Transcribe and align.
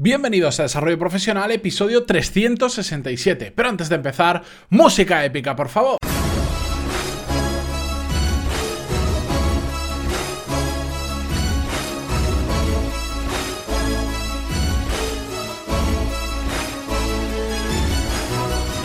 Bienvenidos 0.00 0.60
a 0.60 0.62
Desarrollo 0.62 0.96
Profesional, 0.96 1.50
episodio 1.50 2.04
367. 2.04 3.52
Pero 3.52 3.68
antes 3.68 3.88
de 3.88 3.96
empezar, 3.96 4.44
música 4.70 5.24
épica, 5.24 5.56
por 5.56 5.68
favor. 5.68 5.98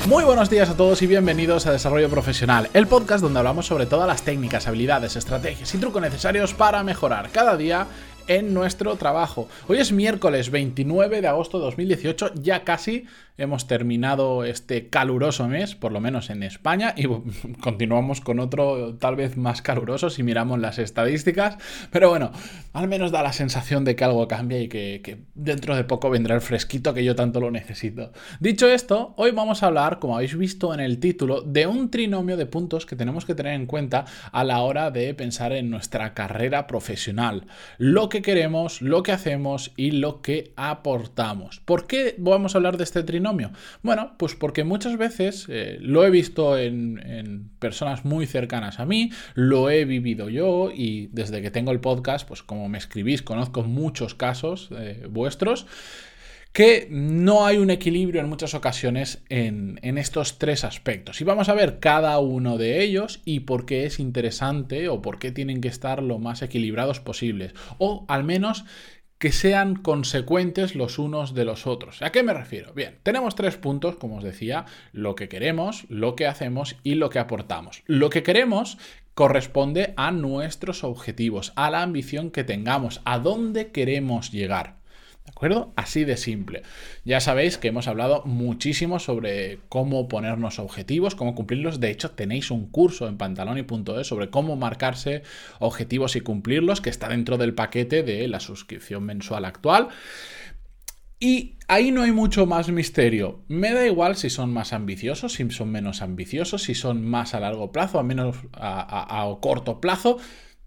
Muy 0.07 0.23
buenos 0.23 0.49
días 0.49 0.69
a 0.69 0.75
todos 0.75 1.01
y 1.01 1.07
bienvenidos 1.07 1.65
a 1.65 1.71
Desarrollo 1.71 2.09
Profesional, 2.09 2.69
el 2.73 2.87
podcast 2.87 3.23
donde 3.23 3.39
hablamos 3.39 3.67
sobre 3.67 3.85
todas 3.85 4.07
las 4.07 4.23
técnicas, 4.23 4.67
habilidades, 4.67 5.15
estrategias 5.15 5.73
y 5.73 5.77
trucos 5.77 6.01
necesarios 6.01 6.53
para 6.53 6.83
mejorar 6.83 7.29
cada 7.29 7.55
día 7.55 7.87
en 8.27 8.53
nuestro 8.53 8.95
trabajo. 8.95 9.47
Hoy 9.67 9.77
es 9.77 9.91
miércoles 9.91 10.49
29 10.51 11.21
de 11.21 11.27
agosto 11.27 11.59
de 11.59 11.65
2018, 11.65 12.33
ya 12.35 12.63
casi 12.63 13.05
hemos 13.37 13.67
terminado 13.67 14.43
este 14.43 14.89
caluroso 14.89 15.47
mes, 15.47 15.75
por 15.75 15.91
lo 15.91 15.99
menos 15.99 16.29
en 16.29 16.43
España, 16.43 16.93
y 16.95 17.07
continuamos 17.61 18.21
con 18.21 18.39
otro 18.39 18.95
tal 18.95 19.15
vez 19.15 19.37
más 19.37 19.61
caluroso 19.61 20.09
si 20.09 20.23
miramos 20.23 20.59
las 20.59 20.77
estadísticas, 20.79 21.57
pero 21.91 22.09
bueno, 22.09 22.31
al 22.73 22.87
menos 22.87 23.11
da 23.11 23.23
la 23.23 23.33
sensación 23.33 23.85
de 23.85 23.95
que 23.95 24.03
algo 24.03 24.27
cambia 24.27 24.59
y 24.61 24.67
que, 24.67 25.23
dentro 25.33 25.75
de 25.75 25.83
poco 25.83 26.09
vendrá 26.09 26.35
el 26.35 26.41
fresquito 26.41 26.93
que 26.93 27.03
yo 27.03 27.15
tanto 27.15 27.39
lo 27.39 27.51
necesito. 27.51 28.11
Dicho 28.39 28.67
esto, 28.67 29.13
hoy 29.17 29.31
vamos 29.31 29.63
a 29.63 29.67
hablar, 29.67 29.99
como 29.99 30.15
habéis 30.15 30.37
visto 30.37 30.73
en 30.73 30.79
el 30.79 30.99
título, 30.99 31.41
de 31.41 31.67
un 31.67 31.89
trinomio 31.89 32.37
de 32.37 32.45
puntos 32.45 32.85
que 32.85 32.95
tenemos 32.95 33.25
que 33.25 33.35
tener 33.35 33.53
en 33.53 33.65
cuenta 33.65 34.05
a 34.31 34.43
la 34.43 34.59
hora 34.59 34.91
de 34.91 35.13
pensar 35.13 35.53
en 35.53 35.69
nuestra 35.69 36.13
carrera 36.13 36.67
profesional. 36.67 37.47
Lo 37.77 38.09
que 38.13 38.21
queremos, 38.21 38.83
lo 38.83 39.01
que 39.01 39.11
hacemos 39.11 39.71
y 39.75 39.89
lo 39.89 40.21
que 40.21 40.53
aportamos. 40.55 41.59
¿Por 41.61 41.87
qué 41.87 42.13
vamos 42.19 42.53
a 42.53 42.59
hablar 42.59 42.77
de 42.77 42.83
este 42.83 43.01
trinomio? 43.01 43.49
Bueno, 43.81 44.13
pues 44.19 44.35
porque 44.35 44.63
muchas 44.63 44.97
veces 44.97 45.47
eh, 45.49 45.79
lo 45.81 46.05
he 46.05 46.11
visto 46.11 46.55
en, 46.55 47.49
personas 47.57 48.05
muy 48.05 48.27
cercanas 48.27 48.79
a 48.79 48.85
mí, 48.85 49.09
lo 49.33 49.71
he 49.71 49.85
vivido 49.85 50.29
yo 50.29 50.69
y 50.71 51.07
desde 51.07 51.41
que 51.41 51.49
tengo 51.49 51.71
el 51.71 51.79
podcast, 51.79 52.27
pues 52.27 52.43
como 52.43 52.69
me 52.69 52.77
escribís, 52.77 53.23
conozco 53.23 53.63
muchos 53.63 54.13
casos 54.13 54.69
eh, 54.77 55.07
vuestros 55.09 55.65
que 56.53 56.87
no 56.91 57.47
hay 57.47 57.57
un 57.57 57.71
equilibrio 57.71 58.21
en 58.21 58.29
muchas 58.29 58.53
ocasiones 58.53 59.23
en, 59.29 59.79
estos 59.97 60.37
tres 60.37 60.63
aspectos. 60.63 61.19
Y 61.19 61.23
vamos 61.23 61.49
a 61.49 61.55
ver 61.55 61.79
cada 61.79 62.19
uno 62.19 62.59
de 62.59 62.83
ellos 62.83 63.21
y 63.25 63.41
por 63.41 63.65
qué 63.65 63.85
es 63.85 63.99
interesante 63.99 64.87
o 64.87 65.01
por 65.01 65.17
qué 65.17 65.31
tienen 65.31 65.61
que 65.61 65.67
estar 65.67 66.03
lo 66.03 66.19
más 66.19 66.43
equilibrados 66.43 66.99
posibles. 66.99 67.55
O 67.79 68.05
al 68.07 68.23
menos 68.23 68.65
que 69.17 69.31
sean 69.31 69.75
consecuentes 69.75 70.75
los 70.75 70.99
unos 70.99 71.33
de 71.33 71.45
los 71.45 71.65
otros. 71.65 72.03
¿A 72.03 72.11
qué 72.11 72.21
me 72.21 72.33
refiero? 72.33 72.73
Bien, 72.73 72.99
tenemos 73.01 73.33
tres 73.35 73.57
puntos, 73.57 73.95
como 73.95 74.17
os 74.17 74.23
decía, 74.23 74.65
lo 74.91 75.15
que 75.15 75.29
queremos, 75.29 75.85
lo 75.89 76.15
que 76.15 76.27
hacemos 76.27 76.75
y 76.83 76.95
lo 76.95 77.09
que 77.09 77.19
aportamos. 77.19 77.81
Lo 77.87 78.11
que 78.11 78.21
queremos 78.21 78.77
corresponde 79.15 79.93
a 79.97 80.11
nuestros 80.11 80.83
objetivos, 80.83 81.51
a 81.55 81.71
la 81.71 81.81
ambición 81.81 82.29
que 82.29 82.43
tengamos, 82.43 83.01
a 83.05 83.17
dónde 83.17 83.71
queremos 83.71 84.31
llegar. 84.31 84.82
¿De 85.33 85.47
acuerdo? 85.47 85.73
Así 85.75 86.05
de 86.05 86.15
simple. 86.15 86.61
Ya 87.05 87.19
sabéis 87.19 87.57
que 87.57 87.69
hemos 87.69 87.87
hablado 87.87 88.21
muchísimo 88.23 88.99
sobre 88.99 89.59
cómo 89.67 90.07
ponernos 90.07 90.59
objetivos, 90.59 91.15
cómo 91.15 91.33
cumplirlos. 91.33 91.79
De 91.79 91.89
hecho, 91.89 92.11
tenéis 92.11 92.51
un 92.51 92.69
curso 92.69 93.07
en 93.07 93.17
pantaloni.es 93.17 94.05
sobre 94.05 94.29
cómo 94.29 94.55
marcarse 94.55 95.23
objetivos 95.59 96.15
y 96.15 96.21
cumplirlos, 96.21 96.81
que 96.81 96.91
está 96.91 97.09
dentro 97.09 97.39
del 97.39 97.55
paquete 97.55 98.03
de 98.03 98.27
la 98.27 98.39
suscripción 98.39 99.03
mensual 99.05 99.45
actual. 99.45 99.89
Y 101.19 101.55
ahí 101.67 101.89
no 101.91 102.03
hay 102.03 102.11
mucho 102.11 102.45
más 102.45 102.69
misterio. 102.69 103.43
Me 103.47 103.73
da 103.73 103.87
igual 103.87 104.15
si 104.15 104.29
son 104.29 104.53
más 104.53 104.71
ambiciosos, 104.71 105.33
si 105.33 105.49
son 105.49 105.71
menos 105.71 106.03
ambiciosos, 106.03 106.61
si 106.61 106.75
son 106.75 107.03
más 107.05 107.33
a 107.33 107.39
largo 107.39 107.71
plazo, 107.71 107.97
a 107.97 108.03
menos 108.03 108.37
a, 108.53 109.23
a 109.23 109.39
corto 109.41 109.81
plazo. 109.81 110.19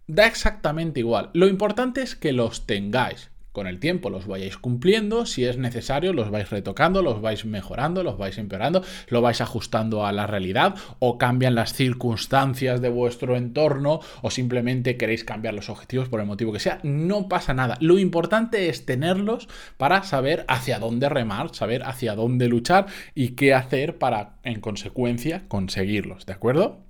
Da 0.08 0.26
exactamente 0.26 1.00
igual. 1.00 1.30
Lo 1.34 1.46
importante 1.46 2.02
es 2.02 2.16
que 2.16 2.32
los 2.32 2.66
tengáis 2.66 3.30
con 3.56 3.66
el 3.66 3.80
tiempo 3.80 4.10
los 4.10 4.26
vayáis 4.26 4.58
cumpliendo, 4.58 5.24
si 5.24 5.46
es 5.46 5.56
necesario 5.56 6.12
los 6.12 6.30
vais 6.30 6.50
retocando, 6.50 7.00
los 7.00 7.22
vais 7.22 7.46
mejorando, 7.46 8.02
los 8.02 8.18
vais 8.18 8.36
empeorando, 8.36 8.82
lo 9.08 9.22
vais 9.22 9.40
ajustando 9.40 10.04
a 10.04 10.12
la 10.12 10.26
realidad 10.26 10.74
o 10.98 11.16
cambian 11.16 11.54
las 11.54 11.72
circunstancias 11.72 12.82
de 12.82 12.90
vuestro 12.90 13.34
entorno 13.34 14.00
o 14.20 14.30
simplemente 14.30 14.98
queréis 14.98 15.24
cambiar 15.24 15.54
los 15.54 15.70
objetivos 15.70 16.10
por 16.10 16.20
el 16.20 16.26
motivo 16.26 16.52
que 16.52 16.60
sea, 16.60 16.80
no 16.82 17.30
pasa 17.30 17.54
nada. 17.54 17.78
Lo 17.80 17.98
importante 17.98 18.68
es 18.68 18.84
tenerlos 18.84 19.48
para 19.78 20.02
saber 20.02 20.44
hacia 20.48 20.78
dónde 20.78 21.08
remar, 21.08 21.54
saber 21.54 21.82
hacia 21.84 22.14
dónde 22.14 22.48
luchar 22.48 22.84
y 23.14 23.30
qué 23.36 23.54
hacer 23.54 23.96
para 23.96 24.34
en 24.42 24.60
consecuencia 24.60 25.44
conseguirlos, 25.48 26.26
¿de 26.26 26.34
acuerdo? 26.34 26.85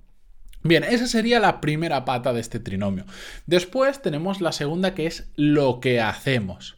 Bien, 0.67 0.83
esa 0.83 1.07
sería 1.07 1.39
la 1.39 1.61
primera 1.61 2.03
pata 2.03 2.33
de 2.33 2.41
este 2.41 2.59
trinomio. 2.59 3.05
Después 3.45 4.01
tenemos 4.01 4.41
la 4.41 4.51
segunda 4.51 4.93
que 4.93 5.07
es 5.07 5.31
lo 5.35 5.79
que 5.79 6.01
hacemos. 6.01 6.77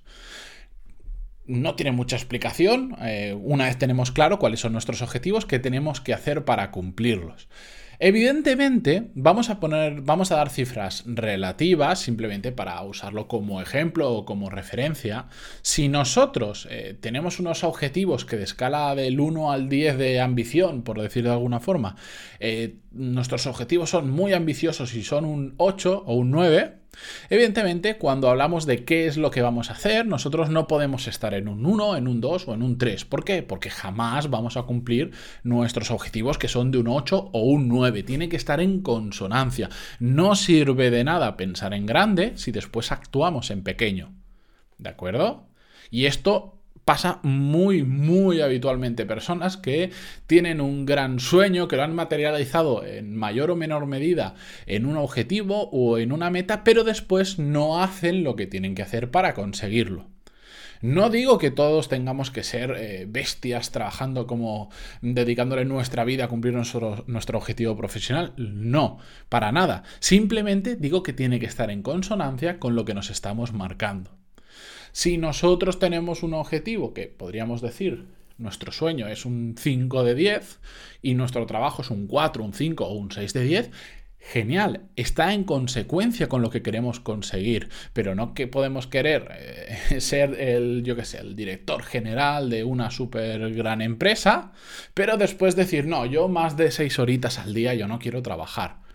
No 1.46 1.74
tiene 1.76 1.92
mucha 1.92 2.16
explicación. 2.16 2.96
Eh, 3.02 3.36
una 3.42 3.66
vez 3.66 3.78
tenemos 3.80 4.12
claro 4.12 4.38
cuáles 4.38 4.60
son 4.60 4.74
nuestros 4.74 5.02
objetivos, 5.02 5.48
qué 5.48 5.58
tenemos 5.58 6.02
que 6.02 6.14
hacer 6.14 6.46
para 6.46 6.70
cumplirlos. 6.70 7.50
Evidentemente, 8.02 9.12
vamos 9.14 9.50
a 9.50 9.60
poner, 9.60 10.02
vamos 10.02 10.32
a 10.32 10.38
dar 10.38 10.50
cifras 10.50 11.04
relativas 11.06 12.00
simplemente 12.00 12.54
para 12.54 12.82
usarlo 12.84 13.28
como 13.28 13.62
ejemplo 13.62 14.10
o 14.14 14.24
como 14.24 14.50
referencia. 14.50 15.26
Si 15.62 15.90
nosotros 15.90 16.66
eh, 16.72 16.98
tenemos 16.98 17.42
unos 17.42 17.66
objetivos 17.66 18.24
que 18.24 18.38
de 18.38 18.46
escala 18.46 18.96
del 18.96 19.20
1 19.20 19.52
al 19.52 19.68
10 19.68 19.98
de 19.98 20.22
ambición, 20.22 20.84
por 20.84 21.02
decirlo 21.02 21.32
de 21.32 21.36
alguna 21.36 21.60
forma, 21.60 21.98
eh, 22.40 22.78
nuestros 22.92 23.46
objetivos 23.48 23.90
son 23.90 24.10
muy 24.10 24.32
ambiciosos 24.32 24.94
y 24.94 25.04
son 25.04 25.26
un 25.26 25.56
8 25.58 26.04
o 26.06 26.16
un 26.16 26.32
9, 26.32 26.79
Evidentemente, 27.30 27.98
cuando 27.98 28.30
hablamos 28.30 28.66
de 28.66 28.84
qué 28.84 29.08
es 29.08 29.18
lo 29.18 29.32
que 29.32 29.42
vamos 29.42 29.70
a 29.70 29.74
hacer, 29.74 30.06
nosotros 30.06 30.50
no 30.50 30.68
podemos 30.68 31.08
estar 31.08 31.34
en 31.34 31.48
un 31.48 31.66
1, 31.66 31.98
en 31.98 32.08
un 32.08 32.22
2 32.22 32.48
o 32.48 32.54
en 32.54 32.62
un 32.62 32.78
3. 32.78 33.06
¿Por 33.06 33.24
qué? 33.24 33.44
Porque 33.44 33.70
jamás 33.70 34.30
vamos 34.30 34.58
a 34.58 34.64
cumplir 34.64 35.12
nuestros 35.44 35.92
objetivos 35.92 36.38
que 36.38 36.48
son 36.48 36.72
de 36.72 36.78
un 36.78 36.88
8 36.88 37.30
o 37.32 37.42
un 37.42 37.68
9. 37.68 38.04
Tiene 38.04 38.30
que 38.30 38.36
estar 38.36 38.60
en 38.60 38.82
consonancia. 38.82 39.70
No 40.00 40.36
sirve 40.36 40.92
de 40.92 41.04
nada 41.04 41.38
pensar 41.38 41.74
en 41.74 41.86
grande 41.86 42.34
si 42.36 42.52
después 42.52 42.92
actuamos 42.92 43.52
en 43.52 43.64
pequeño. 43.64 44.14
¿De 44.78 44.90
acuerdo? 44.90 45.48
Y 45.92 46.06
esto 46.06 46.59
pasa 46.90 47.20
muy, 47.22 47.84
muy 47.84 48.42
habitualmente. 48.42 49.06
Personas 49.06 49.58
que 49.58 49.92
tienen 50.26 50.60
un 50.60 50.88
gran 50.88 51.20
sueño, 51.20 51.68
que 51.68 51.76
lo 51.76 51.84
han 51.84 51.94
materializado 51.94 52.84
en 52.84 53.16
mayor 53.16 53.52
o 53.52 53.56
menor 53.56 53.86
medida 53.86 54.34
en 54.66 54.88
un 54.88 54.98
objetivo 54.98 55.70
o 55.70 56.00
en 56.00 56.12
una 56.12 56.32
meta, 56.32 56.64
pero 56.64 56.84
después 56.84 57.38
no 57.38 57.84
hacen 57.84 58.24
lo 58.24 58.36
que 58.36 58.48
tienen 58.48 58.74
que 58.74 58.82
hacer 58.82 59.12
para 59.12 59.36
conseguirlo. 59.36 60.08
No 60.82 61.12
digo 61.12 61.38
que 61.38 61.52
todos 61.52 61.90
tengamos 61.90 62.32
que 62.32 62.42
ser 62.42 62.72
eh, 62.76 63.06
bestias 63.08 63.70
trabajando 63.70 64.26
como 64.26 64.72
dedicándole 65.04 65.66
nuestra 65.66 66.04
vida 66.06 66.24
a 66.24 66.28
cumplir 66.28 66.56
nuestro, 66.56 67.04
nuestro 67.06 67.38
objetivo 67.38 67.78
profesional. 67.78 68.34
No, 68.36 68.98
para 69.30 69.52
nada. 69.52 69.84
Simplemente 70.00 70.76
digo 70.76 71.04
que 71.04 71.14
tiene 71.14 71.40
que 71.40 71.46
estar 71.46 71.70
en 71.70 71.84
consonancia 71.84 72.58
con 72.58 72.74
lo 72.74 72.84
que 72.84 72.96
nos 72.96 73.12
estamos 73.12 73.54
marcando. 73.54 74.19
Si 74.92 75.18
nosotros 75.18 75.80
tenemos 75.80 76.24
un 76.24 76.34
objetivo 76.34 76.94
que 76.94 77.08
podríamos 77.08 77.62
decir 77.62 78.06
nuestro 78.38 78.72
sueño 78.72 79.08
es 79.08 79.26
un 79.26 79.56
5 79.58 80.04
de 80.04 80.16
10 80.16 80.60
y 81.02 81.14
nuestro 81.14 81.46
trabajo 81.46 81.82
es 81.82 81.92
un 81.92 82.08
4, 82.08 82.44
un 82.44 82.54
5 82.54 82.86
o 82.86 82.94
un 82.94 83.12
6 83.12 83.34
de 83.34 83.44
10, 83.44 83.72
genial, 84.20 84.84
está 84.96 85.34
en 85.34 85.44
consecuencia 85.44 86.28
con 86.28 86.42
lo 86.42 86.50
que 86.50 86.62
queremos 86.62 87.00
conseguir, 87.00 87.70
pero 87.94 88.16
no 88.16 88.34
que 88.34 88.48
podemos 88.48 88.88
querer 88.88 89.30
eh, 89.38 90.00
ser 90.02 90.40
el, 90.40 90.84
yo 90.84 90.96
qué 90.96 91.06
sé, 91.06 91.20
el 91.20 91.36
director 91.36 91.84
general 91.84 92.50
de 92.50 92.64
una 92.64 92.92
super 92.92 93.54
gran 93.54 93.82
empresa, 93.82 94.52
pero 94.94 95.18
después 95.18 95.56
decir, 95.56 95.86
no, 95.86 96.06
yo 96.06 96.28
más 96.28 96.58
de 96.58 96.72
6 96.72 97.00
horitas 97.00 97.40
al 97.40 97.54
día 97.54 97.74
yo 97.74 97.88
no 97.88 98.00
quiero 98.00 98.22
trabajar. 98.22 98.89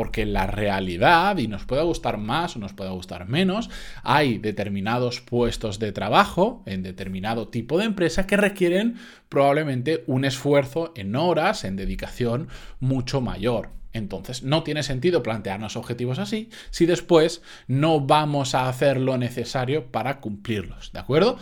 Porque 0.00 0.24
la 0.24 0.46
realidad, 0.46 1.36
y 1.36 1.46
nos 1.46 1.66
puede 1.66 1.82
gustar 1.82 2.16
más 2.16 2.56
o 2.56 2.58
nos 2.58 2.72
puede 2.72 2.88
gustar 2.88 3.28
menos, 3.28 3.68
hay 4.02 4.38
determinados 4.38 5.20
puestos 5.20 5.78
de 5.78 5.92
trabajo 5.92 6.62
en 6.64 6.82
determinado 6.82 7.48
tipo 7.48 7.76
de 7.76 7.84
empresa 7.84 8.26
que 8.26 8.38
requieren 8.38 8.94
probablemente 9.28 10.02
un 10.06 10.24
esfuerzo 10.24 10.94
en 10.96 11.14
horas, 11.16 11.64
en 11.64 11.76
dedicación 11.76 12.48
mucho 12.78 13.20
mayor. 13.20 13.68
Entonces, 13.92 14.42
no 14.42 14.62
tiene 14.62 14.82
sentido 14.84 15.22
plantearnos 15.22 15.76
objetivos 15.76 16.18
así 16.18 16.48
si 16.70 16.86
después 16.86 17.42
no 17.66 18.00
vamos 18.00 18.54
a 18.54 18.70
hacer 18.70 18.98
lo 18.98 19.18
necesario 19.18 19.92
para 19.92 20.20
cumplirlos, 20.20 20.94
¿de 20.94 21.00
acuerdo? 21.00 21.36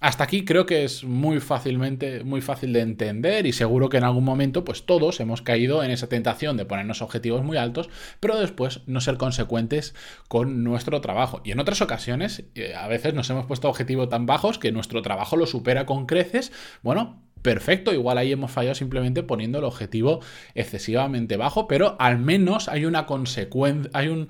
Hasta 0.00 0.24
aquí 0.24 0.44
creo 0.44 0.66
que 0.66 0.84
es 0.84 1.04
muy 1.04 1.40
fácilmente, 1.40 2.22
muy 2.22 2.42
fácil 2.42 2.72
de 2.74 2.80
entender 2.80 3.46
y 3.46 3.52
seguro 3.52 3.88
que 3.88 3.96
en 3.96 4.04
algún 4.04 4.24
momento 4.24 4.62
pues 4.64 4.84
todos 4.84 5.20
hemos 5.20 5.40
caído 5.40 5.82
en 5.82 5.90
esa 5.90 6.08
tentación 6.08 6.58
de 6.58 6.66
ponernos 6.66 7.00
objetivos 7.00 7.42
muy 7.42 7.56
altos, 7.56 7.88
pero 8.20 8.38
después 8.38 8.82
no 8.86 9.00
ser 9.00 9.16
consecuentes 9.16 9.94
con 10.28 10.64
nuestro 10.64 11.00
trabajo. 11.00 11.40
Y 11.44 11.52
en 11.52 11.60
otras 11.60 11.80
ocasiones, 11.80 12.44
eh, 12.54 12.74
a 12.74 12.88
veces 12.88 13.14
nos 13.14 13.30
hemos 13.30 13.46
puesto 13.46 13.68
objetivos 13.70 14.10
tan 14.10 14.26
bajos 14.26 14.58
que 14.58 14.70
nuestro 14.70 15.00
trabajo 15.00 15.36
lo 15.36 15.46
supera 15.46 15.86
con 15.86 16.04
creces. 16.04 16.52
Bueno, 16.82 17.22
perfecto, 17.40 17.94
igual 17.94 18.18
ahí 18.18 18.32
hemos 18.32 18.50
fallado 18.50 18.74
simplemente 18.74 19.22
poniendo 19.22 19.58
el 19.58 19.64
objetivo 19.64 20.20
excesivamente 20.54 21.36
bajo, 21.36 21.68
pero 21.68 21.96
al 22.00 22.18
menos 22.18 22.68
hay 22.68 22.84
una 22.84 23.06
consecuencia, 23.06 23.90
hay 23.94 24.08
un 24.08 24.28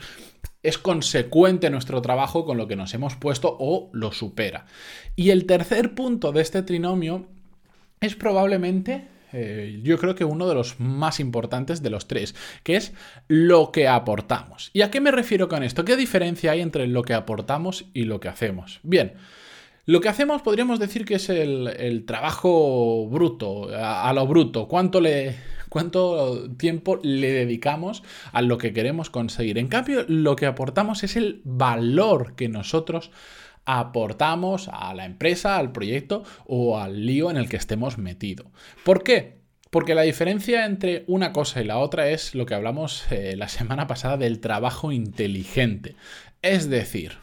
es 0.66 0.78
consecuente 0.78 1.70
nuestro 1.70 2.02
trabajo 2.02 2.44
con 2.44 2.56
lo 2.56 2.66
que 2.66 2.76
nos 2.76 2.92
hemos 2.94 3.16
puesto 3.16 3.56
o 3.58 3.90
lo 3.92 4.12
supera. 4.12 4.66
Y 5.14 5.30
el 5.30 5.46
tercer 5.46 5.94
punto 5.94 6.32
de 6.32 6.42
este 6.42 6.62
trinomio 6.62 7.26
es 8.00 8.16
probablemente 8.16 9.08
eh, 9.32 9.80
yo 9.82 9.98
creo 9.98 10.14
que 10.14 10.24
uno 10.24 10.48
de 10.48 10.54
los 10.54 10.78
más 10.80 11.20
importantes 11.20 11.82
de 11.82 11.90
los 11.90 12.08
tres, 12.08 12.34
que 12.62 12.76
es 12.76 12.92
lo 13.28 13.70
que 13.72 13.88
aportamos. 13.88 14.70
¿Y 14.72 14.82
a 14.82 14.90
qué 14.90 15.00
me 15.00 15.10
refiero 15.10 15.48
con 15.48 15.62
esto? 15.62 15.84
¿Qué 15.84 15.96
diferencia 15.96 16.52
hay 16.52 16.60
entre 16.60 16.86
lo 16.86 17.02
que 17.02 17.14
aportamos 17.14 17.86
y 17.92 18.04
lo 18.04 18.20
que 18.20 18.28
hacemos? 18.28 18.80
Bien, 18.82 19.14
lo 19.84 20.00
que 20.00 20.08
hacemos 20.08 20.42
podríamos 20.42 20.78
decir 20.78 21.04
que 21.04 21.16
es 21.16 21.28
el, 21.28 22.04
trabajo 22.06 23.08
bruto, 23.08 23.69
a, 23.74 24.12
lo 24.12 24.26
bruto, 24.26 24.69
cuánto 24.69 25.00
le, 25.00 25.36
cuánto 25.76 26.49
tiempo 26.56 26.99
le 27.02 27.31
dedicamos 27.31 28.02
a 28.32 28.40
lo 28.40 28.56
que 28.56 28.73
queremos 28.73 29.11
conseguir. 29.11 29.58
En 29.58 29.69
cambio, 29.69 30.06
lo 30.08 30.34
que 30.34 30.46
aportamos 30.46 31.05
es 31.05 31.17
el 31.17 31.43
valor 31.44 32.34
que 32.34 32.49
nosotros 32.49 33.11
aportamos 33.67 34.70
a 34.73 34.94
la 34.94 35.05
empresa, 35.05 35.58
al 35.58 35.73
proyecto 35.73 36.23
o 36.46 36.78
al 36.78 37.05
lío 37.05 37.31
en 37.31 37.37
el 37.37 37.50
que 37.50 37.58
estemos 37.58 37.99
metidos. 37.99 38.46
¿Por 38.84 39.02
qué? 39.02 39.37
Porque 39.69 39.94
la 39.94 40.00
diferencia 40.00 40.64
entre 40.64 41.05
una 41.08 41.34
cosa 41.34 41.61
y 41.61 41.67
la 41.67 41.76
otra 41.76 42.08
es 42.08 42.34
lo 42.34 42.46
que 42.46 42.55
hablamos 42.55 43.05
eh, 43.12 43.34
la 43.37 43.49
semana 43.49 43.87
pasada 43.87 44.17
del 44.17 44.40
trabajo 44.40 44.93
inteligente. 44.93 45.94
Es 46.40 46.70
decir, 46.70 47.19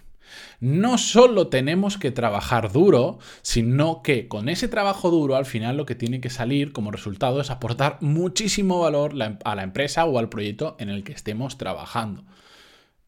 no 0.59 0.97
solo 0.97 1.47
tenemos 1.47 1.97
que 1.97 2.11
trabajar 2.11 2.71
duro, 2.71 3.19
sino 3.41 4.01
que 4.01 4.27
con 4.27 4.49
ese 4.49 4.67
trabajo 4.67 5.09
duro 5.09 5.35
al 5.35 5.45
final 5.45 5.77
lo 5.77 5.85
que 5.85 5.95
tiene 5.95 6.21
que 6.21 6.29
salir 6.29 6.71
como 6.71 6.91
resultado 6.91 7.41
es 7.41 7.49
aportar 7.49 7.97
muchísimo 8.01 8.79
valor 8.79 9.13
a 9.43 9.55
la 9.55 9.63
empresa 9.63 10.05
o 10.05 10.19
al 10.19 10.29
proyecto 10.29 10.75
en 10.79 10.89
el 10.89 11.03
que 11.03 11.13
estemos 11.13 11.57
trabajando. 11.57 12.23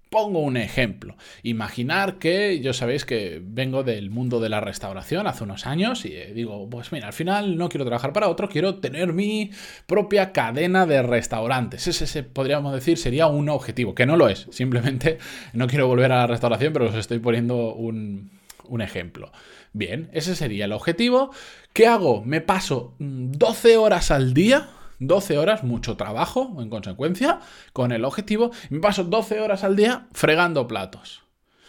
Pongo 0.10 0.40
un 0.40 0.56
ejemplo. 0.56 1.18
Imaginar 1.44 2.20
que 2.20 2.60
yo 2.60 2.74
sabéis 2.74 3.06
que 3.06 3.42
vengo 3.44 3.84
del 3.84 4.12
mundo 4.12 4.40
de 4.40 4.50
la 4.50 4.62
restauración 4.62 5.28
hace 5.28 5.44
unos 5.44 5.66
años 5.66 6.06
y 6.06 6.14
eh, 6.14 6.32
digo, 6.34 6.70
pues 6.70 6.92
mira, 6.92 7.08
al 7.08 7.14
final 7.14 7.58
no 7.58 7.70
quiero 7.70 7.86
trabajar 7.86 8.14
para 8.14 8.30
otro, 8.30 8.48
quiero 8.48 8.76
tener 8.76 9.14
mi 9.14 9.52
propia 9.88 10.32
cadena 10.32 10.86
de 10.86 11.02
restaurantes. 11.02 11.88
Ese, 11.88 12.24
podríamos 12.24 12.74
decir 12.74 12.98
sería 12.98 13.28
un 13.28 13.50
objetivo, 13.50 13.96
que 13.96 14.06
no 14.06 14.16
lo 14.16 14.30
es. 14.30 14.48
Simplemente 14.52 15.18
no 15.54 15.68
quiero 15.68 15.88
volver 15.88 16.12
a 16.12 16.18
la 16.18 16.28
restauración, 16.28 16.72
pero 16.72 16.86
os 16.86 16.96
estoy 16.96 17.20
poniendo 17.20 17.74
un, 17.74 18.30
un 18.68 18.82
ejemplo. 18.82 19.32
Bien, 19.74 20.10
ese 20.14 20.36
sería 20.36 20.66
el 20.66 20.72
objetivo. 20.72 21.32
¿Qué 21.74 21.88
hago? 21.88 22.24
Me 22.24 22.40
paso 22.40 22.96
12 23.00 23.76
horas 23.78 24.12
al 24.12 24.34
día 24.34 24.70
12 25.00 25.38
horas, 25.38 25.64
mucho 25.64 25.98
trabajo 25.98 26.58
en 26.60 26.70
consecuencia, 26.70 27.40
con 27.74 27.92
el 27.92 28.06
objetivo, 28.06 28.52
me 28.70 28.80
paso 28.80 29.04
12 29.04 29.42
horas 29.42 29.64
al 29.64 29.76
día 29.76 30.08
fregando 30.14 30.68
platos. 30.68 31.24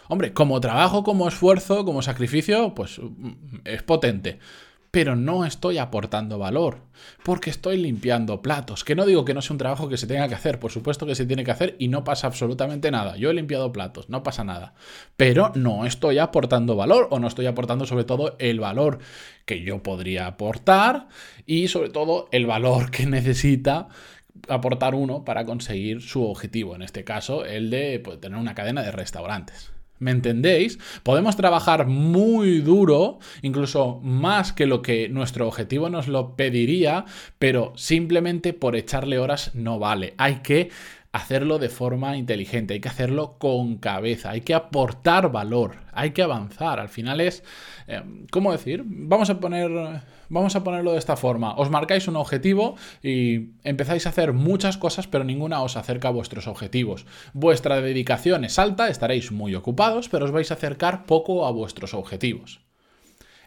Hombre, 0.09 0.33
como 0.33 0.61
trabajo, 0.61 1.03
como 1.03 1.27
esfuerzo, 1.27 1.83
como 1.83 2.01
sacrificio, 2.01 2.73
pues 2.73 2.99
mm, 2.99 3.57
es 3.65 3.83
potente 3.83 4.39
pero 4.97 5.15
no 5.15 5.45
estoy 5.45 5.77
aportando 5.77 6.39
valor, 6.39 6.79
porque 7.23 7.51
estoy 7.51 7.77
limpiando 7.77 8.41
platos. 8.41 8.83
Que 8.83 8.95
no 8.95 9.05
digo 9.05 9.25
que 9.25 9.35
no 9.35 9.43
sea 9.43 9.53
un 9.53 9.59
trabajo 9.59 9.89
que 9.89 9.95
se 9.95 10.07
tenga 10.07 10.27
que 10.27 10.33
hacer, 10.33 10.59
por 10.59 10.71
supuesto 10.71 11.05
que 11.05 11.13
se 11.13 11.27
tiene 11.27 11.43
que 11.43 11.51
hacer 11.51 11.75
y 11.77 11.87
no 11.87 12.03
pasa 12.03 12.25
absolutamente 12.25 12.89
nada. 12.89 13.15
Yo 13.15 13.29
he 13.29 13.33
limpiado 13.35 13.71
platos, 13.71 14.09
no 14.09 14.23
pasa 14.23 14.43
nada. 14.43 14.73
Pero 15.15 15.51
no 15.53 15.85
estoy 15.85 16.17
aportando 16.17 16.75
valor 16.75 17.09
o 17.11 17.19
no 17.19 17.27
estoy 17.27 17.45
aportando 17.45 17.85
sobre 17.85 18.05
todo 18.05 18.37
el 18.39 18.59
valor 18.59 18.97
que 19.45 19.61
yo 19.61 19.83
podría 19.83 20.25
aportar 20.25 21.09
y 21.45 21.67
sobre 21.67 21.89
todo 21.89 22.27
el 22.31 22.47
valor 22.47 22.89
que 22.89 23.05
necesita 23.05 23.89
aportar 24.49 24.95
uno 24.95 25.23
para 25.23 25.45
conseguir 25.45 26.01
su 26.01 26.25
objetivo, 26.25 26.73
en 26.73 26.81
este 26.81 27.03
caso 27.03 27.45
el 27.45 27.69
de 27.69 27.99
pues, 28.03 28.19
tener 28.19 28.39
una 28.39 28.55
cadena 28.55 28.81
de 28.81 28.91
restaurantes. 28.91 29.76
¿Me 29.99 30.11
entendéis? 30.11 30.77
Podemos 31.03 31.35
trabajar 31.35 31.87
muy 31.87 32.59
duro, 32.59 33.19
incluso 33.41 33.99
más 34.03 34.53
que 34.53 34.67
lo 34.67 34.81
que 34.81 35.09
nuestro 35.09 35.47
objetivo 35.47 35.89
nos 35.89 36.07
lo 36.07 36.35
pediría, 36.35 37.05
pero 37.39 37.73
simplemente 37.75 38.53
por 38.53 38.75
echarle 38.75 39.17
horas 39.17 39.51
no 39.55 39.79
vale. 39.79 40.13
Hay 40.17 40.37
que 40.37 40.69
hacerlo 41.11 41.59
de 41.59 41.69
forma 41.69 42.17
inteligente, 42.17 42.73
hay 42.73 42.79
que 42.79 42.89
hacerlo 42.89 43.37
con 43.39 43.77
cabeza, 43.77 44.31
hay 44.31 44.41
que 44.41 44.53
aportar 44.53 45.31
valor, 45.31 45.77
hay 45.93 46.11
que 46.11 46.21
avanzar. 46.21 46.79
Al 46.79 46.89
final 46.89 47.21
es, 47.21 47.43
eh, 47.87 48.03
¿cómo 48.31 48.51
decir? 48.51 48.83
Vamos 48.85 49.29
a 49.29 49.39
poner, 49.39 49.71
vamos 50.29 50.55
a 50.55 50.63
ponerlo 50.63 50.91
de 50.91 50.99
esta 50.99 51.15
forma. 51.15 51.55
Os 51.55 51.69
marcáis 51.69 52.07
un 52.07 52.15
objetivo 52.15 52.75
y 53.01 53.51
empezáis 53.63 54.05
a 54.05 54.09
hacer 54.09 54.33
muchas 54.33 54.77
cosas, 54.77 55.07
pero 55.07 55.23
ninguna 55.23 55.61
os 55.61 55.77
acerca 55.77 56.09
a 56.09 56.11
vuestros 56.11 56.47
objetivos. 56.47 57.05
Vuestra 57.33 57.81
dedicación 57.81 58.43
es 58.43 58.59
alta, 58.59 58.89
estaréis 58.89 59.31
muy 59.31 59.55
ocupados, 59.55 60.09
pero 60.09 60.25
os 60.25 60.31
vais 60.31 60.51
a 60.51 60.55
acercar 60.55 61.05
poco 61.05 61.45
a 61.45 61.51
vuestros 61.51 61.93
objetivos. 61.93 62.66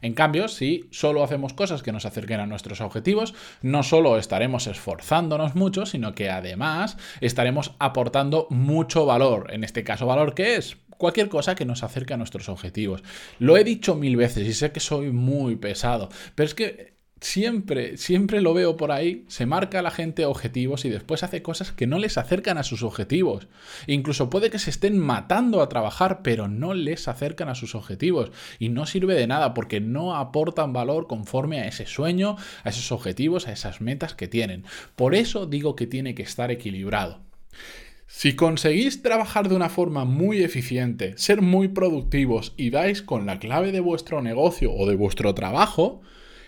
En 0.03 0.15
cambio, 0.15 0.49
si 0.49 0.89
solo 0.91 1.23
hacemos 1.23 1.53
cosas 1.53 1.83
que 1.83 1.93
nos 1.93 2.07
acerquen 2.07 2.41
a 2.41 2.47
nuestros 2.47 2.81
objetivos, 2.81 3.35
no 3.63 3.83
solo 3.83 4.17
estaremos 4.19 4.67
esforzándonos 4.67 5.55
mucho, 5.55 5.87
sino 5.87 6.15
que 6.15 6.31
además 6.31 6.97
estaremos 7.21 7.75
aportando 7.79 8.47
mucho 8.51 9.07
valor. 9.07 9.53
En 9.53 9.65
este 9.65 9.85
caso, 9.85 10.07
¿valor 10.07 10.35
qué 10.35 10.57
es? 10.57 10.77
Cualquier 10.97 11.29
cosa 11.29 11.55
que 11.55 11.65
nos 11.65 11.83
acerque 11.83 12.15
a 12.15 12.19
nuestros 12.19 12.49
objetivos. 12.49 13.03
Lo 13.39 13.57
he 13.57 13.65
dicho 13.65 13.95
mil 13.95 14.17
veces 14.17 14.47
y 14.47 14.53
sé 14.53 14.73
que 14.73 14.81
soy 14.81 15.11
muy 15.11 15.57
pesado, 15.57 16.09
pero 16.35 16.47
es 16.47 16.55
que 16.55 17.00
siempre, 17.21 17.97
siempre 17.97 18.41
lo 18.41 18.55
veo 18.55 18.77
por 18.77 18.93
ahí, 18.93 19.25
se 19.29 19.47
marca 19.47 19.79
a 19.79 19.83
la 19.83 19.91
gente 19.91 20.25
objetivos 20.25 20.85
y 20.85 20.89
después 20.89 21.23
hace 21.23 21.43
cosas 21.43 21.73
que 21.73 21.87
no 21.87 21.99
les 21.99 22.19
acercan 22.19 22.59
a 22.59 22.63
sus 22.63 22.83
objetivos. 22.83 23.49
incluso 23.87 24.31
puede 24.31 24.51
que 24.51 24.59
se 24.59 24.71
estén 24.71 24.99
matando 24.99 25.61
a 25.61 25.69
trabajar, 25.69 26.23
pero 26.23 26.49
no 26.49 26.75
les 26.75 27.09
acercan 27.09 27.49
a 27.49 27.55
sus 27.55 27.75
objetivos. 27.75 28.31
Y 28.59 28.71
no 28.71 28.87
sirve 28.87 29.15
de 29.15 29.27
nada 29.27 29.55
porque 29.55 29.81
no 29.81 30.17
aportan 30.17 30.73
valor 30.73 31.07
conforme 31.07 31.61
a 31.61 31.67
ese 31.67 31.87
sueño, 31.87 32.37
a 32.65 32.69
esos 32.71 32.93
objetivos, 32.93 33.47
a 33.47 33.53
esas 33.53 33.81
metas 33.81 34.15
que 34.15 34.29
tienen. 34.29 34.65
Por 34.97 35.15
eso 35.15 35.47
digo 35.47 35.77
que 35.77 35.87
tiene 35.87 36.15
que 36.15 36.23
estar 36.23 36.51
equilibrado. 36.51 37.21
Si 38.07 38.35
conseguís 38.35 39.03
trabajar 39.03 39.49
de 39.49 39.55
una 39.55 39.69
forma 39.69 40.05
muy 40.05 40.43
eficiente, 40.43 41.15
ser 41.17 41.43
muy 41.43 41.69
productivos 41.69 42.55
y 42.57 42.71
dais 42.71 43.03
con 43.03 43.25
la 43.25 43.39
clave 43.39 43.71
de 43.71 43.79
vuestro 43.79 44.21
negocio 44.21 44.73
o 44.73 44.89
de 44.89 44.97
vuestro 44.97 45.33
trabajo, 45.35 46.03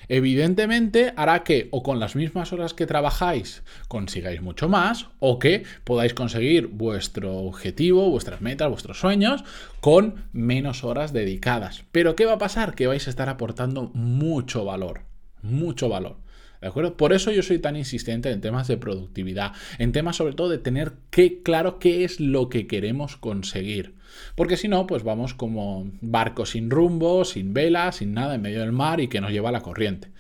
evidentemente 0.09 1.13
hará 1.17 1.43
que 1.45 1.69
o 1.71 1.83
con 1.83 2.01
las 2.01 2.17
mismas 2.17 2.53
horas 2.53 2.75
que 2.75 2.87
trabajáis 2.87 3.63
consigáis 3.89 4.43
mucho 4.43 4.69
más 4.69 5.09
o 5.19 5.39
que 5.39 5.65
podáis 5.85 6.15
conseguir 6.15 6.67
vuestro 6.69 7.37
objetivo, 7.39 8.11
vuestras 8.11 8.41
metas, 8.41 8.69
vuestros 8.69 9.01
sueños 9.01 9.45
con 9.81 10.27
menos 10.33 10.85
horas 10.85 11.13
dedicadas. 11.13 11.85
Pero 11.93 12.17
¿qué 12.17 12.27
va 12.27 12.35
a 12.35 12.39
pasar? 12.39 12.75
Que 12.75 12.87
vais 12.87 13.07
a 13.07 13.11
estar 13.11 13.29
aportando 13.29 13.91
mucho 13.95 14.65
valor, 14.65 15.03
mucho 15.43 15.89
valor. 15.89 16.17
¿De 16.63 16.69
acuerdo? 16.69 16.97
Por 16.97 17.13
eso 17.13 17.33
yo 17.33 17.43
soy 17.43 17.59
tan 17.59 17.75
insistente 17.75 18.31
en 18.31 18.41
temas 18.41 18.69
de 18.69 18.77
productividad, 18.77 19.51
en 19.79 19.91
temas 19.91 20.15
sobre 20.15 20.35
todo 20.35 20.49
de 20.49 20.59
tener 20.59 20.93
que, 21.11 21.43
claro 21.43 21.81
qué 21.81 22.05
es 22.05 22.21
lo 22.21 22.49
que 22.49 22.69
queremos 22.69 23.17
conseguir. 23.17 23.97
Porque 24.37 24.57
si 24.57 24.69
no, 24.69 24.87
pues 24.87 25.03
vamos 25.03 25.35
como 25.35 25.91
barco 26.01 26.47
sin 26.47 26.71
rumbo, 26.71 27.25
sin 27.25 27.53
vela, 27.53 27.91
sin 27.91 28.15
nada 28.15 28.37
en 28.37 28.43
medio 28.43 28.61
del 28.61 28.71
mar 28.71 29.01
y 29.01 29.09
que 29.09 29.21
nos 29.21 29.33
lleva 29.33 29.51
la 29.51 29.63
corriente. 29.63 30.13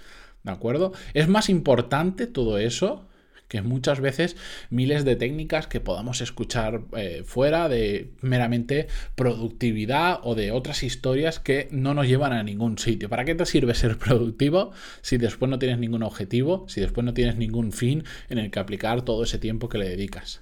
¿De 0.42 0.50
acuerdo? 0.50 0.92
Es 1.14 1.28
más 1.28 1.48
importante 1.48 2.26
todo 2.26 2.58
eso 2.58 3.06
que 3.52 3.60
muchas 3.60 4.00
veces 4.00 4.34
miles 4.70 5.04
de 5.04 5.14
técnicas 5.14 5.66
que 5.66 5.78
podamos 5.78 6.22
escuchar 6.22 6.80
eh, 6.96 7.22
fuera 7.22 7.68
de 7.68 8.08
meramente 8.22 8.86
productividad 9.14 10.20
o 10.22 10.34
de 10.34 10.52
otras 10.52 10.82
historias 10.82 11.38
que 11.38 11.68
no 11.70 11.92
nos 11.92 12.08
llevan 12.08 12.32
a 12.32 12.42
ningún 12.42 12.78
sitio. 12.78 13.10
¿Para 13.10 13.26
qué 13.26 13.34
te 13.34 13.44
sirve 13.44 13.74
ser 13.74 13.98
productivo 13.98 14.72
si 15.02 15.18
después 15.18 15.50
no 15.50 15.58
tienes 15.58 15.78
ningún 15.78 16.02
objetivo, 16.02 16.64
si 16.66 16.80
después 16.80 17.04
no 17.04 17.12
tienes 17.12 17.36
ningún 17.36 17.72
fin 17.72 18.04
en 18.30 18.38
el 18.38 18.50
que 18.50 18.58
aplicar 18.58 19.02
todo 19.02 19.22
ese 19.22 19.38
tiempo 19.38 19.68
que 19.68 19.76
le 19.76 19.90
dedicas? 19.90 20.40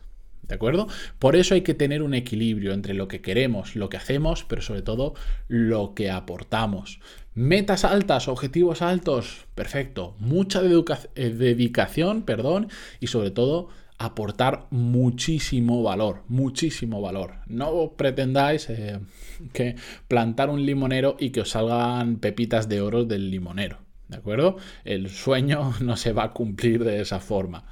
¿De 0.50 0.57
acuerdo? 0.57 0.88
Por 1.21 1.37
eso 1.37 1.54
hay 1.54 1.61
que 1.61 1.75
tener 1.75 2.02
un 2.02 2.12
equilibrio 2.12 2.73
entre 2.73 2.92
lo 2.92 3.07
que 3.07 3.21
queremos, 3.21 3.76
lo 3.76 3.88
que 3.88 3.99
hacemos, 3.99 4.45
pero 4.45 4.62
sobre 4.62 4.83
todo 4.83 5.14
lo 5.47 5.95
que 5.95 6.11
aportamos. 6.11 6.99
Metas 7.35 7.85
altas, 7.85 8.26
objetivos 8.26 8.83
altos, 8.83 9.47
perfecto. 9.54 10.16
Mucha 10.19 10.61
eh, 10.64 11.30
dedicación, 11.30 12.23
perdón, 12.23 12.66
y 12.99 13.07
sobre 13.07 13.30
todo 13.30 13.69
aportar 13.97 14.66
muchísimo 14.71 15.85
valor, 15.85 16.25
muchísimo 16.26 17.00
valor. 17.00 17.35
No 17.47 17.92
pretendáis 17.97 18.69
eh, 18.71 18.99
que 19.52 19.76
plantar 20.09 20.50
un 20.50 20.66
limonero 20.66 21.16
y 21.21 21.30
que 21.30 21.42
os 21.42 21.50
salgan 21.50 22.16
pepitas 22.16 22.69
de 22.69 22.80
oro 22.80 23.04
del 23.04 23.30
limonero, 23.30 23.78
¿de 24.09 24.16
acuerdo? 24.16 24.57
El 24.85 25.11
sueño 25.11 25.75
no 25.80 25.97
se 25.97 26.12
va 26.12 26.25
a 26.25 26.33
cumplir 26.33 26.83
de 26.83 27.00
esa 27.00 27.21
forma. 27.21 27.66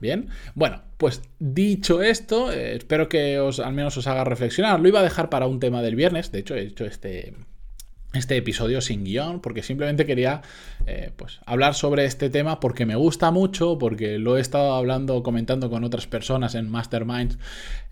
Bien, 0.00 0.28
bueno, 0.54 0.82
pues 0.96 1.22
dicho 1.38 2.02
esto, 2.02 2.52
eh, 2.52 2.76
espero 2.76 3.08
que 3.08 3.38
os 3.38 3.60
al 3.60 3.72
menos 3.72 3.96
os 3.96 4.06
haga 4.06 4.24
reflexionar. 4.24 4.80
Lo 4.80 4.88
iba 4.88 5.00
a 5.00 5.04
dejar 5.04 5.30
para 5.30 5.46
un 5.46 5.60
tema 5.60 5.82
del 5.82 5.96
viernes, 5.96 6.32
de 6.32 6.38
hecho 6.40 6.54
he 6.54 6.62
hecho 6.62 6.84
este 6.84 7.34
este 8.14 8.36
episodio 8.36 8.80
sin 8.80 9.04
guion, 9.04 9.40
porque 9.40 9.62
simplemente 9.62 10.06
quería 10.06 10.42
eh, 10.86 11.10
pues, 11.16 11.40
hablar 11.46 11.74
sobre 11.74 12.04
este 12.04 12.30
tema 12.30 12.60
porque 12.60 12.86
me 12.86 12.96
gusta 12.96 13.30
mucho, 13.30 13.78
porque 13.78 14.18
lo 14.18 14.36
he 14.38 14.40
estado 14.40 14.74
hablando, 14.74 15.22
comentando 15.22 15.70
con 15.70 15.84
otras 15.84 16.06
personas 16.06 16.54
en 16.54 16.70
Masterminds 16.70 17.38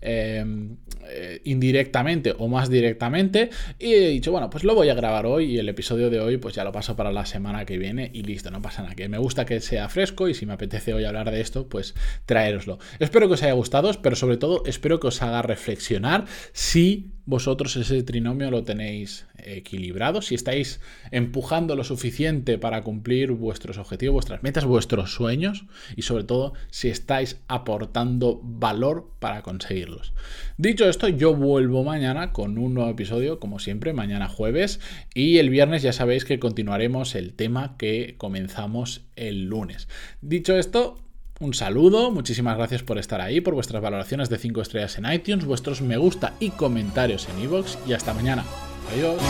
em, 0.01 0.77
eh, 1.07 1.41
indirectamente 1.43 2.33
o 2.37 2.47
más 2.47 2.69
directamente, 2.69 3.49
y 3.79 3.93
he 3.93 4.09
dicho, 4.09 4.31
bueno, 4.31 4.49
pues 4.49 4.63
lo 4.63 4.73
voy 4.73 4.89
a 4.89 4.93
grabar 4.93 5.25
hoy 5.25 5.53
y 5.53 5.57
el 5.59 5.69
episodio 5.69 6.09
de 6.09 6.19
hoy 6.19 6.37
pues 6.37 6.55
ya 6.55 6.63
lo 6.63 6.71
paso 6.71 6.95
para 6.95 7.11
la 7.11 7.25
semana 7.25 7.65
que 7.65 7.77
viene 7.77 8.09
y 8.13 8.23
listo, 8.23 8.49
no 8.51 8.61
pasa 8.61 8.81
nada, 8.81 8.95
que 8.95 9.07
me 9.09 9.17
gusta 9.17 9.45
que 9.45 9.59
sea 9.61 9.89
fresco 9.89 10.27
y 10.27 10.33
si 10.33 10.45
me 10.45 10.53
apetece 10.53 10.93
hoy 10.93 11.05
hablar 11.05 11.29
de 11.31 11.41
esto, 11.41 11.67
pues 11.67 11.93
traeroslo. 12.25 12.79
Espero 12.99 13.27
que 13.27 13.35
os 13.35 13.43
haya 13.43 13.53
gustado, 13.53 13.91
pero 14.01 14.15
sobre 14.15 14.37
todo 14.37 14.63
espero 14.65 14.99
que 14.99 15.07
os 15.07 15.21
haga 15.21 15.41
reflexionar 15.41 16.25
si 16.53 17.14
vosotros 17.25 17.75
ese 17.75 18.03
trinomio 18.03 18.51
lo 18.51 18.63
tenéis 18.63 19.25
equilibrado, 19.37 20.21
si 20.21 20.35
estáis 20.35 20.79
empujando 21.11 21.75
lo 21.75 21.83
suficiente 21.83 22.57
para 22.57 22.83
cumplir 22.83 23.31
vuestros 23.31 23.77
objetivos, 23.77 24.13
vuestras 24.13 24.43
metas, 24.43 24.65
vuestros 24.65 25.13
sueños 25.13 25.65
y 25.95 26.03
sobre 26.03 26.23
todo 26.23 26.53
si 26.69 26.89
estáis 26.89 27.39
aportando 27.47 28.39
valor 28.43 29.09
para 29.19 29.41
conseguirlos. 29.41 30.13
Dicho 30.57 30.87
esto, 30.87 31.07
yo 31.07 31.35
vuelvo 31.35 31.83
mañana 31.83 32.31
con 32.31 32.57
un 32.57 32.73
nuevo 32.73 32.91
episodio, 32.91 33.39
como 33.39 33.59
siempre, 33.59 33.93
mañana 33.93 34.27
jueves 34.27 34.79
y 35.13 35.37
el 35.37 35.49
viernes 35.49 35.81
ya 35.81 35.93
sabéis 35.93 36.25
que 36.25 36.39
continuaremos 36.39 37.15
el 37.15 37.33
tema 37.33 37.75
que 37.77 38.15
comenzamos 38.17 39.01
el 39.15 39.45
lunes. 39.45 39.87
Dicho 40.21 40.57
esto, 40.57 40.99
un 41.39 41.53
saludo, 41.53 42.11
muchísimas 42.11 42.57
gracias 42.57 42.83
por 42.83 42.97
estar 42.97 43.21
ahí, 43.21 43.41
por 43.41 43.53
vuestras 43.53 43.81
valoraciones 43.81 44.29
de 44.29 44.37
5 44.37 44.61
estrellas 44.61 44.97
en 44.97 45.11
iTunes, 45.11 45.45
vuestros 45.45 45.81
me 45.81 45.97
gusta 45.97 46.33
y 46.39 46.51
comentarios 46.51 47.27
en 47.29 47.43
iVoox 47.43 47.77
y 47.87 47.93
hasta 47.93 48.13
mañana. 48.13 48.45
Adiós. 48.93 49.21